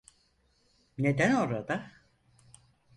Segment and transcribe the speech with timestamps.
[0.97, 1.91] Neden orada?